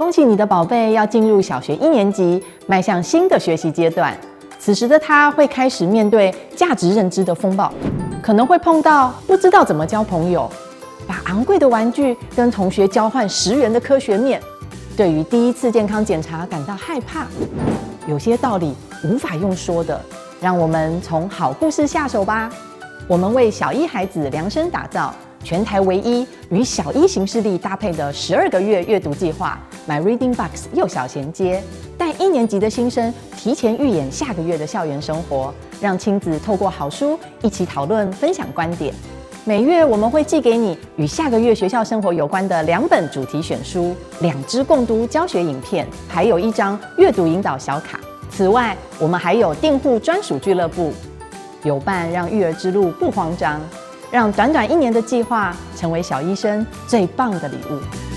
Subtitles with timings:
[0.00, 4.16] 恭喜你的宝贝要进入小学一年级，迈向新的学习阶段。
[4.58, 7.70] 此时的他会开始面对价值认知的风暴，
[8.22, 10.50] 可能会碰到不知道怎么交朋友，
[11.06, 14.40] 把昂贵的玩具跟同学交换十元的科学面，
[14.96, 17.26] 对于第一次健康检查感到害怕。
[18.06, 18.74] 有些道理
[19.04, 20.00] 无法用说的，
[20.40, 22.50] 让我们从好故事下手吧。
[23.06, 25.14] 我们为小一孩子量身打造
[25.44, 29.60] 全台唯一与小一行事历搭配的十二个月阅读计划。
[29.90, 31.60] My Reading Box 幼小衔接，
[31.98, 38.94] 带一年级的新生提前预演下个月的校园生活，让亲子透过好书一起讨论、分享观点。
[39.44, 47.98] 每月我们会寄给你与下个月学校生活有关的两本主题选书、两支共读教学影片，还有一张阅读引导小卡。
[48.30, 50.92] 此外，我们还有订户专属俱乐部，
[51.64, 53.60] 有伴让育儿之路不慌张，
[54.08, 58.09] 让短短一年的计划成为小医生最棒的礼物。